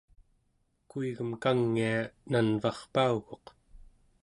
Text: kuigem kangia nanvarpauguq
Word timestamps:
kuigem 0.89 1.31
kangia 1.43 1.95
nanvarpauguq 2.31 3.45